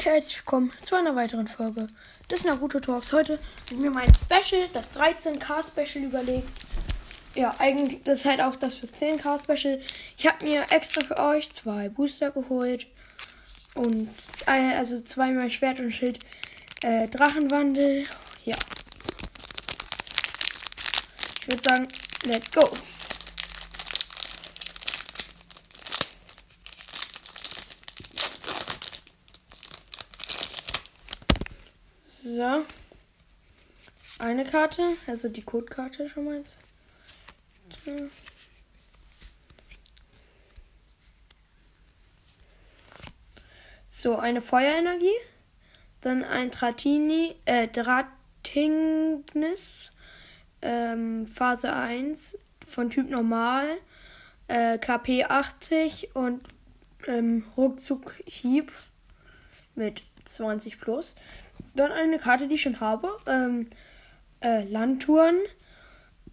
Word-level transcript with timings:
und 0.00 0.06
herzlich 0.06 0.38
willkommen 0.38 0.72
zu 0.82 0.96
einer 0.96 1.14
weiteren 1.14 1.46
Folge 1.46 1.86
des 2.30 2.44
Naruto 2.44 2.80
Talks. 2.80 3.12
Heute 3.12 3.34
habe 3.34 3.42
ich 3.70 3.76
mir 3.76 3.90
mein 3.90 4.08
Special, 4.14 4.66
das 4.72 4.90
13k 4.92 5.66
Special 5.66 6.04
überlegt. 6.04 6.48
Ja, 7.34 7.54
eigentlich, 7.58 8.02
das 8.04 8.20
ist 8.20 8.24
halt 8.24 8.40
auch 8.40 8.56
das 8.56 8.76
für 8.76 8.86
10k 8.86 9.42
Special. 9.44 9.78
Ich 10.16 10.26
habe 10.26 10.42
mir 10.44 10.64
extra 10.70 11.02
für 11.02 11.18
euch 11.18 11.52
zwei 11.52 11.90
Booster 11.90 12.30
geholt. 12.30 12.86
Und 13.74 14.08
also 14.46 15.02
zweimal 15.02 15.50
Schwert 15.50 15.80
und 15.80 15.92
Schild 15.92 16.18
äh, 16.82 17.06
Drachenwandel. 17.08 18.04
Ja. 18.44 18.56
Ich 21.40 21.48
würde 21.48 21.62
sagen, 21.62 21.88
let's 22.24 22.50
go. 22.50 22.70
So. 32.22 32.66
Eine 34.18 34.44
Karte, 34.44 34.82
also 35.06 35.30
die 35.30 35.40
Codekarte 35.40 36.06
schon 36.10 36.26
mal. 36.26 36.44
So, 43.88 44.16
eine 44.16 44.42
Feuerenergie. 44.42 45.16
Dann 46.02 46.22
ein 46.24 46.50
Tratini, 46.50 47.36
äh, 47.46 47.68
Dratingnis. 47.68 48.32
Ähm, 50.60 51.26
Phase 51.26 51.72
1 51.72 52.36
von 52.68 52.90
Typ 52.90 53.08
Normal. 53.08 53.78
Äh, 54.48 54.76
KP 54.76 55.24
80 55.24 56.14
und 56.14 56.42
ähm, 57.06 57.46
Ruckzuck 57.56 58.14
Hieb 58.26 58.72
mit 59.74 60.02
20 60.24 60.80
plus. 60.80 61.16
Dann 61.74 61.92
eine 61.92 62.18
Karte, 62.18 62.48
die 62.48 62.56
ich 62.56 62.62
schon 62.62 62.80
habe. 62.80 63.08
Ähm, 63.26 63.68
äh, 64.40 64.64
Landtouren. 64.64 65.38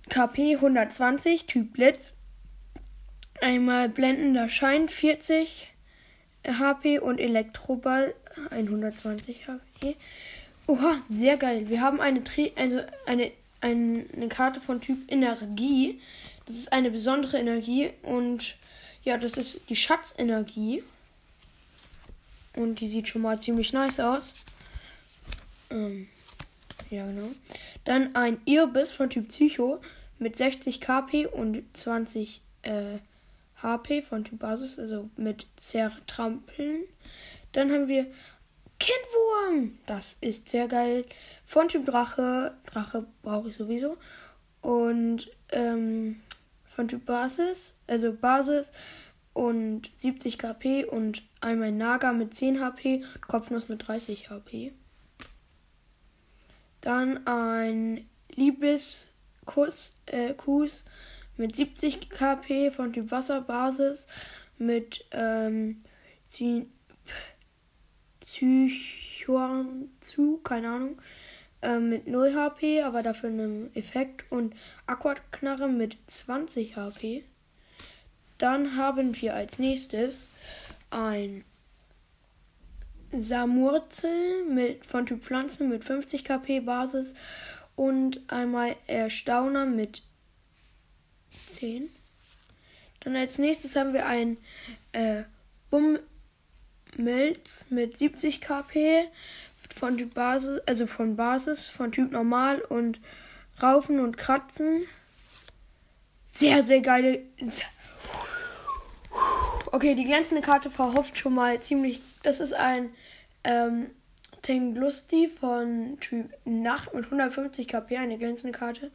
KP 0.09 0.55
120, 0.55 1.45
Typ 1.45 1.73
Blitz. 1.73 2.13
Einmal 3.41 3.89
blendender 3.89 4.49
Schein 4.49 4.89
40 4.89 5.73
HP 6.47 6.99
und 6.99 7.19
Elektroball 7.19 8.15
120 8.51 9.47
HP. 9.47 9.95
Oha, 10.67 11.01
sehr 11.09 11.37
geil. 11.37 11.69
Wir 11.69 11.81
haben 11.81 12.01
eine, 12.01 12.23
also 12.55 12.81
eine, 13.05 13.31
eine, 13.61 14.05
eine 14.15 14.27
Karte 14.29 14.61
von 14.61 14.81
Typ 14.81 15.11
Energie. 15.11 15.99
Das 16.45 16.55
ist 16.55 16.73
eine 16.73 16.91
besondere 16.91 17.37
Energie 17.37 17.91
und 18.03 18.55
ja, 19.03 19.17
das 19.17 19.33
ist 19.33 19.69
die 19.69 19.75
Schatzenergie. 19.75 20.83
Und 22.57 22.79
die 22.79 22.89
sieht 22.89 23.07
schon 23.07 23.21
mal 23.21 23.39
ziemlich 23.39 23.71
nice 23.73 23.99
aus. 23.99 24.33
Ähm, 25.69 26.07
ja, 26.89 27.05
genau. 27.05 27.29
Dann 27.85 28.15
ein 28.15 28.39
Irbis 28.45 28.91
von 28.91 29.09
Typ 29.09 29.29
Psycho 29.29 29.79
mit 30.19 30.37
60 30.37 30.81
KP 30.81 31.27
und 31.27 31.63
20 31.73 32.41
äh, 32.63 32.97
HP 33.61 34.01
von 34.01 34.23
Typ 34.23 34.39
Basis, 34.39 34.77
also 34.77 35.09
mit 35.17 35.47
Zertrampeln. 35.57 36.83
Dann 37.51 37.71
haben 37.71 37.87
wir 37.87 38.07
Kindwurm. 38.79 39.79
Das 39.85 40.17
ist 40.21 40.49
sehr 40.49 40.67
geil. 40.67 41.05
Von 41.45 41.67
Typ 41.67 41.85
Drache. 41.85 42.55
Drache 42.65 43.05
brauche 43.23 43.49
ich 43.49 43.55
sowieso. 43.55 43.97
Und 44.61 45.31
ähm, 45.49 46.21
von 46.65 46.87
Typ 46.87 47.05
Basis, 47.05 47.73
also 47.87 48.13
Basis 48.13 48.71
und 49.33 49.89
70 49.95 50.37
KP 50.37 50.85
und 50.85 51.23
einmal 51.41 51.71
Naga 51.71 52.13
mit 52.13 52.33
10 52.33 52.61
HP, 52.61 53.03
Kopfnuss 53.27 53.69
mit 53.69 53.87
30 53.87 54.29
HP. 54.29 54.73
Dann 56.81 57.25
ein 57.27 58.07
Liebeskuss 58.29 59.91
äh, 60.05 60.33
Kuss 60.33 60.83
mit 61.37 61.55
70 61.55 62.09
KP 62.09 62.71
von 62.71 62.93
Typ 62.93 63.11
Wasserbasis 63.11 64.07
mit 64.57 65.05
ähm, 65.11 65.83
zu, 69.99 70.37
keine 70.43 70.69
Ahnung, 70.69 71.01
äh, 71.61 71.79
mit 71.79 72.07
0 72.07 72.33
HP, 72.35 72.81
aber 72.83 73.03
dafür 73.03 73.29
einem 73.29 73.69
Effekt 73.73 74.25
und 74.31 74.55
Aquaknarre 74.85 75.67
mit 75.67 75.97
20 76.07 76.75
HP. 76.75 77.23
Dann 78.37 78.75
haben 78.75 79.19
wir 79.19 79.33
als 79.35 79.57
nächstes 79.57 80.29
ein 80.89 81.43
Samurzel 83.11 84.45
mit, 84.45 84.85
von 84.85 85.05
Typ 85.05 85.23
Pflanze 85.23 85.63
mit 85.63 85.83
50 85.83 86.23
KP 86.23 86.61
Basis 86.61 87.13
und 87.75 88.21
einmal 88.27 88.75
Erstauner 88.87 89.65
mit 89.65 90.03
10. 91.51 91.89
Dann 93.01 93.15
als 93.15 93.37
nächstes 93.37 93.75
haben 93.75 93.93
wir 93.93 94.05
ein 94.05 94.37
äh, 94.91 95.23
Bummmelz 95.69 97.67
mit 97.69 97.97
70 97.97 98.41
KP 98.41 99.05
von 99.75 99.97
Typ 99.97 100.13
Basis, 100.13 100.61
also 100.65 100.87
von 100.87 101.15
Basis, 101.15 101.69
von 101.69 101.91
Typ 101.91 102.11
Normal 102.11 102.61
und 102.61 102.99
Raufen 103.61 103.99
und 103.99 104.17
Kratzen. 104.17 104.83
Sehr, 106.25 106.61
sehr 106.61 106.81
geile. 106.81 107.21
Okay, 109.71 109.95
die 109.95 110.05
glänzende 110.05 110.41
Karte 110.41 110.69
verhofft 110.69 111.17
schon 111.17 111.35
mal 111.35 111.61
ziemlich. 111.61 111.99
Das 112.23 112.39
ist 112.39 112.53
ein 112.53 112.91
ähm, 113.43 113.91
Tenglusti 114.41 115.27
von 115.27 115.97
Typ 115.99 116.33
Nacht 116.45 116.93
mit 116.93 117.05
150 117.05 117.67
KP, 117.67 117.97
eine 117.97 118.17
glänzende 118.17 118.57
Karte. 118.57 118.91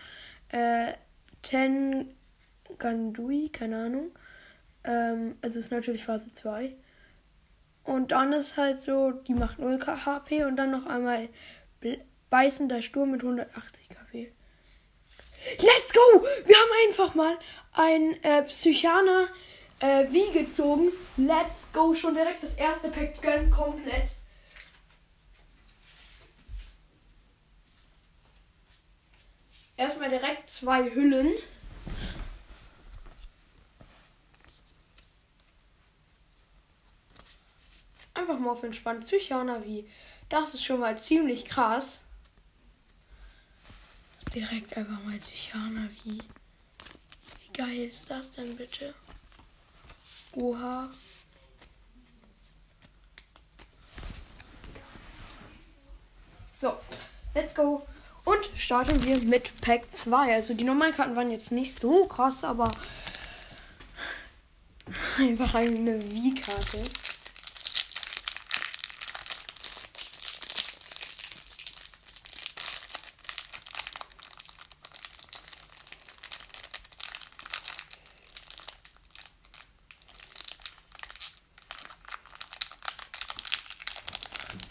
Äh, 0.49 0.95
Ten 1.43 2.15
Gandui, 2.79 3.51
keine 3.51 3.85
Ahnung. 3.85 4.13
Ähm, 4.85 5.37
also 5.43 5.59
ist 5.59 5.73
natürlich 5.73 6.05
Phase 6.05 6.33
2. 6.33 6.75
Und 7.85 8.13
dann 8.13 8.33
ist 8.33 8.57
halt 8.57 8.81
so, 8.81 9.11
die 9.11 9.35
macht 9.35 9.59
0 9.59 9.79
HP 9.85 10.45
und 10.45 10.57
dann 10.57 10.71
noch 10.71 10.87
einmal 10.87 11.29
beißender 12.31 12.81
Sturm 12.81 13.11
mit 13.11 13.23
180 13.23 13.89
KP. 13.91 14.33
Let's 15.59 15.93
go! 15.93 16.01
Wir 16.47 16.57
haben 16.57 16.89
einfach 16.89 17.15
mal 17.15 17.37
ein 17.73 18.23
äh, 18.23 18.43
Psychaner 18.45 19.29
äh, 19.83 20.07
wie 20.11 20.33
gezogen. 20.33 20.93
Let's 21.17 21.71
go! 21.73 21.95
Schon 21.95 22.15
direkt 22.15 22.43
das 22.43 22.55
erste 22.55 22.89
Pack 22.89 23.21
gönnen 23.21 23.51
komplett. 23.51 24.11
Erstmal 29.77 30.11
direkt 30.11 30.49
zwei 30.49 30.91
Hüllen. 30.95 31.33
Einfach 38.15 38.39
mal 38.39 38.51
auf 38.51 38.63
entspannt 38.63 39.01
Psychoner 39.01 39.65
wie. 39.65 39.89
Das 40.29 40.55
ist 40.55 40.65
schon 40.65 40.79
mal 40.81 40.97
ziemlich 40.99 41.45
krass. 41.45 42.05
Direkt 44.33 44.77
einfach 44.77 45.03
mal 45.03 45.19
Psychoner 45.19 45.89
wie. 46.05 46.19
Wie 46.19 47.53
geil 47.53 47.89
ist 47.89 48.09
das 48.09 48.31
denn 48.33 48.57
bitte? 48.57 48.95
Oha. 50.35 50.89
So, 56.59 56.77
let's 57.35 57.55
go. 57.55 57.83
Und 58.25 58.51
starten 58.57 59.03
wir 59.05 59.19
mit 59.19 59.61
Pack 59.61 59.93
2. 59.93 60.35
Also 60.35 60.55
die 60.55 60.65
normalen 60.65 60.95
Karten 60.95 61.17
waren 61.17 61.31
jetzt 61.31 61.51
nicht 61.51 61.79
so 61.81 62.07
krass, 62.07 62.45
aber 62.45 62.71
einfach 65.19 65.55
eine 65.55 66.01
Wie-Karte. 66.11 66.85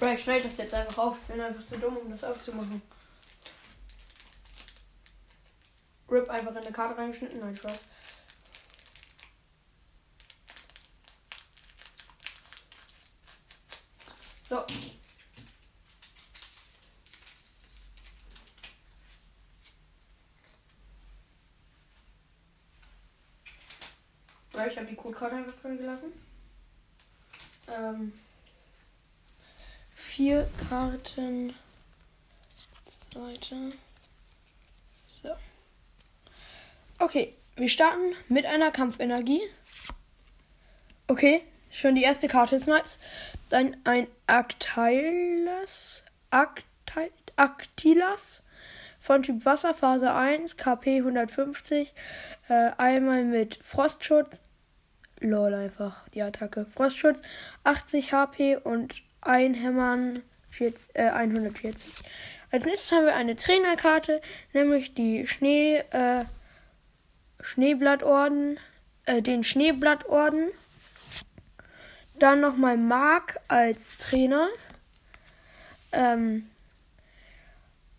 Bro, 0.01 0.13
ich 0.13 0.23
schneide 0.23 0.45
das 0.45 0.57
jetzt 0.57 0.73
einfach 0.73 0.97
auf. 0.97 1.17
Ich 1.21 1.27
bin 1.27 1.39
einfach 1.39 1.63
zu 1.63 1.77
dumm, 1.77 1.95
um 1.95 2.09
das 2.09 2.23
aufzumachen. 2.23 2.81
Rip 6.09 6.27
einfach 6.27 6.53
in 6.53 6.57
eine 6.57 6.71
Karte 6.71 6.97
reingeschnitten. 6.97 7.39
Nein, 7.39 7.55
Spaß. 7.55 7.79
So. 14.49 14.65
Ich 24.67 24.77
habe 24.77 24.87
die 24.87 24.95
Codekarte 24.95 25.35
einfach 25.35 25.61
drin 25.61 25.77
gelassen. 25.77 26.11
Ähm. 27.67 28.13
Vier 30.11 30.49
Karten. 30.69 31.55
Seite. 33.13 33.71
So. 35.07 35.29
Okay, 36.99 37.33
wir 37.55 37.69
starten 37.69 38.13
mit 38.27 38.45
einer 38.45 38.71
Kampfenergie. 38.71 39.41
Okay, 41.07 41.43
schon 41.69 41.95
die 41.95 42.03
erste 42.03 42.27
Karte 42.27 42.57
ist 42.57 42.67
nice. 42.67 42.99
Dann 43.49 43.77
ein 43.85 44.07
Actylas. 44.27 46.03
Actilas 47.37 48.43
von 48.99 49.23
Typ 49.23 49.45
Wasser, 49.45 49.73
Phase 49.73 50.13
1, 50.13 50.57
KP 50.57 50.97
150. 50.97 51.93
Äh, 52.49 52.71
einmal 52.77 53.23
mit 53.23 53.59
Frostschutz. 53.63 54.41
Lol, 55.21 55.53
einfach 55.53 56.07
die 56.09 56.21
Attacke. 56.21 56.65
Frostschutz 56.65 57.21
80 57.63 58.11
HP 58.11 58.57
und 58.57 59.01
Einhämmern 59.21 60.21
40, 60.49 60.95
äh, 60.95 61.09
140. 61.09 61.91
Als 62.51 62.65
nächstes 62.65 62.91
haben 62.91 63.05
wir 63.05 63.15
eine 63.15 63.35
Trainerkarte, 63.35 64.21
nämlich 64.53 64.93
die 64.93 65.25
Schnee, 65.27 65.77
äh, 65.91 66.25
Schneeblattorden, 67.39 68.59
äh, 69.05 69.21
den 69.21 69.43
Schneeblattorden. 69.43 70.49
Dann 72.19 72.41
nochmal 72.41 72.77
Mark 72.77 73.39
als 73.47 73.97
Trainer. 73.97 74.49
Ähm, 75.93 76.47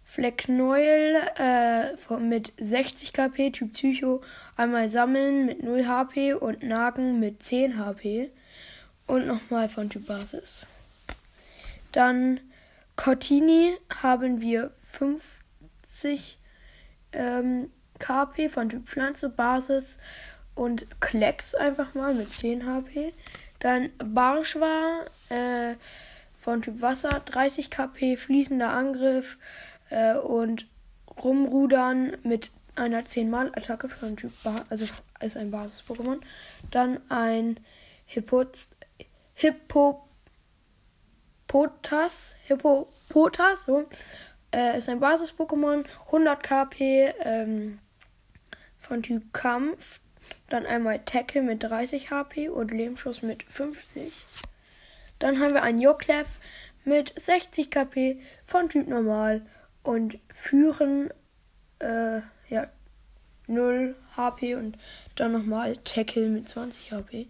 Fleckneuel 0.05 1.23
äh, 1.39 2.17
mit 2.19 2.53
60 2.61 3.15
KP, 3.15 3.51
Typ 3.51 3.73
Psycho, 3.73 4.21
einmal 4.57 4.91
Sammeln 4.91 5.47
mit 5.47 5.63
0 5.63 5.87
HP 5.87 6.35
und 6.35 6.63
Nagen 6.63 7.19
mit 7.19 7.43
10 7.43 7.79
HP. 7.79 8.31
Und 9.07 9.27
nochmal 9.27 9.71
von 9.71 9.89
Typ 9.89 10.07
Basis. 10.07 10.67
Dann 11.93 12.41
Cortini 12.97 13.77
haben 14.03 14.41
wir 14.41 14.73
50 14.93 16.39
ähm, 17.13 17.71
KP 17.99 18.49
von 18.49 18.69
Typ 18.69 18.89
Pflanze, 18.89 19.29
Basis 19.29 19.99
und 20.55 20.87
Klecks 21.01 21.55
einfach 21.55 21.95
mal 21.95 22.15
mit 22.15 22.33
10 22.33 22.67
HP. 22.67 23.13
Dann 23.61 23.91
Barschwa 23.99 25.05
äh, 25.29 25.75
von 26.39 26.63
Typ 26.63 26.81
Wasser, 26.81 27.23
30 27.25 27.71
KP, 27.71 28.17
fließender 28.17 28.73
Angriff 28.73 29.39
äh, 29.91 30.15
und 30.15 30.67
Rumrudern 31.23 32.17
mit 32.23 32.51
einer 32.75 33.03
10-Mal-Attacke 33.03 33.89
von 33.89 34.17
Typ 34.17 34.33
ba 34.43 34.65
also 34.71 34.87
ist 35.21 35.37
ein 35.37 35.51
Basis-Pokémon. 35.51 36.21
Dann 36.71 37.01
ein 37.11 37.61
Hippoz 38.07 38.71
Hippo 39.35 40.09
Potas, 41.53 42.35
Hippopotas, 42.47 43.67
so, 43.67 43.85
äh, 44.55 44.79
ist 44.79 44.89
ein 44.89 45.01
Basis-Pokémon, 45.01 45.85
100 46.07 46.43
KP 46.43 47.13
ähm, 47.23 47.79
von 48.79 49.03
Typ 49.03 49.35
Kampf, 49.35 50.01
dann 50.49 50.65
einmal 50.65 51.01
Tackle 51.01 51.43
mit 51.43 51.63
30 51.63 52.11
HP 52.11 52.49
und 52.49 52.71
Lebensschuss 52.71 53.21
mit 53.21 53.43
50. 53.43 54.15
Dann 55.19 55.41
haben 55.41 55.53
wir 55.53 55.63
ein 55.63 55.79
Joklev 55.79 56.27
mit 56.87 57.13
60 57.21 57.71
KP 57.71 58.23
von 58.47 58.71
Typ 58.71 58.89
Normal 58.89 59.45
und 59.83 60.21
Führen, 60.33 61.11
äh, 61.81 62.23
ja, 62.49 62.67
0 63.47 63.95
HP 64.17 64.55
und 64.55 64.79
dann 65.17 65.33
nochmal 65.33 65.77
Tackle 65.85 66.31
mit 66.31 66.49
20 66.49 66.93
HP. 66.93 67.29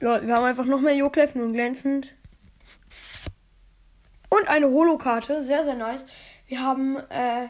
Leute, 0.00 0.26
wir 0.26 0.34
haben 0.34 0.44
einfach 0.44 0.64
noch 0.64 0.80
mehr 0.80 0.96
Joklev, 0.96 1.36
nun 1.36 1.52
glänzend. 1.52 2.17
Und 4.28 4.48
eine 4.48 4.68
Holokarte, 4.68 5.42
sehr, 5.42 5.64
sehr 5.64 5.74
nice. 5.74 6.06
Wir 6.46 6.62
haben 6.62 6.96
äh, 6.96 7.48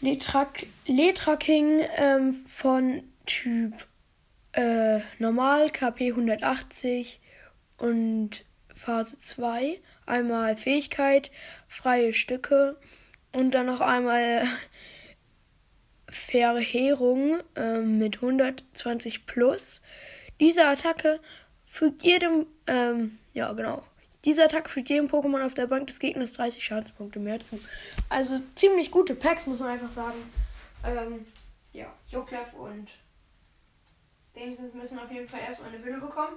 Letrak 0.00 0.66
Letra 0.86 1.36
King 1.36 1.80
ähm, 1.96 2.32
von 2.46 3.02
Typ 3.26 3.74
äh, 4.52 5.00
Normal, 5.18 5.70
KP 5.70 6.10
180 6.10 7.20
und 7.78 8.44
Phase 8.74 9.18
2. 9.18 9.80
Einmal 10.06 10.56
Fähigkeit, 10.56 11.30
freie 11.66 12.12
Stücke 12.12 12.78
und 13.32 13.52
dann 13.52 13.66
noch 13.66 13.80
einmal 13.80 14.44
Verheerung 16.08 17.40
äh, 17.56 17.80
mit 17.80 18.16
120 18.16 19.26
plus. 19.26 19.80
Diese 20.40 20.66
Attacke 20.66 21.20
fügt 21.66 22.02
jedem, 22.02 22.46
ähm, 22.66 23.18
ja 23.32 23.52
genau, 23.52 23.82
diese 24.26 24.44
Attacke 24.44 24.68
fügt 24.68 24.88
jedem 24.88 25.06
Pokémon 25.06 25.46
auf 25.46 25.54
der 25.54 25.68
Bank 25.68 25.86
des 25.86 26.00
Gegners 26.00 26.32
30 26.32 26.62
Schadenspunkte 26.62 27.20
mehr 27.20 27.38
zu. 27.38 27.60
Also 28.08 28.40
ziemlich 28.56 28.90
gute 28.90 29.14
Packs, 29.14 29.46
muss 29.46 29.60
man 29.60 29.70
einfach 29.70 29.90
sagen. 29.90 30.18
Ähm, 30.84 31.24
ja, 31.72 31.86
Joklev 32.10 32.52
und 32.54 32.88
Dingsens 34.34 34.74
müssen 34.74 34.98
auf 34.98 35.10
jeden 35.12 35.28
Fall 35.28 35.40
erstmal 35.40 35.70
eine 35.70 35.82
Hülle 35.82 35.98
bekommen. 35.98 36.36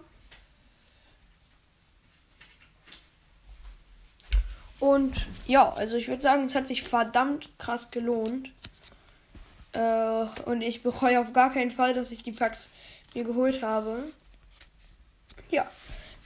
Und 4.80 5.28
ja, 5.48 5.74
also 5.74 5.98
ich 5.98 6.08
würde 6.08 6.22
sagen, 6.22 6.44
es 6.46 6.54
hat 6.54 6.68
sich 6.68 6.84
verdammt 6.84 7.50
krass 7.58 7.90
gelohnt. 7.90 8.52
Äh, 9.74 10.26
und 10.46 10.62
ich 10.62 10.84
bereue 10.84 11.20
auf 11.20 11.34
gar 11.34 11.52
keinen 11.52 11.72
Fall, 11.72 11.96
dass 11.96 12.12
ich 12.12 12.22
die 12.22 12.32
Packs 12.34 12.70
mir 13.16 13.24
geholt 13.24 13.64
habe. 13.64 14.04
Ja, 15.50 15.70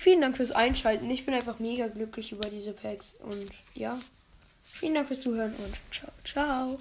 vielen 0.04 0.22
Dank 0.22 0.36
fürs 0.36 0.52
Einschalten. 0.52 1.10
Ich 1.10 1.26
bin 1.26 1.34
einfach 1.34 1.60
mega 1.60 1.88
glücklich 1.88 2.34
über 2.34 2.50
diese 2.50 2.74
Packs. 2.74 3.16
Und 3.22 3.48
ja, 3.74 3.98
vielen 4.62 4.96
Dank 4.96 5.08
fürs 5.08 5.22
Zuhören 5.22 5.56
und 5.56 5.76
ciao, 5.92 6.12
ciao. 6.26 6.80